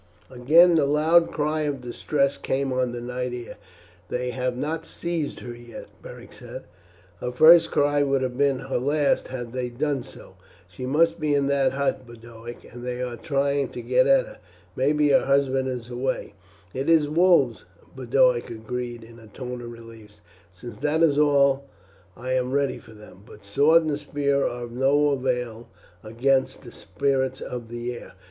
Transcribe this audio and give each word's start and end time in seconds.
Again 0.31 0.73
the 0.73 0.87
loud 0.87 1.29
cry 1.29 1.61
of 1.61 1.81
distress 1.81 2.35
came 2.35 2.73
on 2.73 2.91
the 2.91 2.99
night 3.01 3.33
air. 3.33 3.57
"They 4.09 4.31
have 4.31 4.57
not 4.57 4.83
seized 4.83 5.41
her 5.41 5.53
yet," 5.55 5.89
Beric 6.01 6.33
said. 6.33 6.63
"Her 7.19 7.31
first 7.31 7.69
cry 7.69 8.01
would 8.01 8.23
have 8.23 8.35
been 8.35 8.57
her 8.61 8.79
last 8.79 9.27
had 9.27 9.53
they 9.53 9.69
done 9.69 10.01
so. 10.01 10.37
She 10.67 10.87
must 10.87 11.19
be 11.19 11.35
in 11.35 11.45
that 11.49 11.73
hut, 11.73 12.07
Boduoc, 12.07 12.63
and 12.73 12.83
they 12.83 12.99
are 13.03 13.15
trying 13.15 13.69
to 13.69 13.81
get 13.83 14.07
at 14.07 14.25
her. 14.25 14.39
Maybe 14.75 15.09
her 15.09 15.25
husband 15.25 15.67
is 15.67 15.91
away." 15.91 16.33
"It 16.73 16.89
is 16.89 17.07
wolves," 17.07 17.65
Boduoc 17.95 18.49
agreed 18.49 19.03
in 19.03 19.19
a 19.19 19.27
tone 19.27 19.61
of 19.61 19.71
relief. 19.71 20.19
"Since 20.51 20.77
that 20.77 21.03
is 21.03 21.19
all 21.19 21.65
I 22.17 22.33
am 22.33 22.51
ready 22.53 22.79
for 22.79 22.93
them; 22.93 23.21
but 23.23 23.45
sword 23.45 23.83
and 23.83 23.99
spear 23.99 24.45
are 24.47 24.63
of 24.63 24.71
no 24.71 25.09
avail 25.11 25.69
against 26.03 26.63
the 26.63 26.71
spirits 26.71 27.39
of 27.39 27.69
the 27.69 27.93
air. 27.95 28.13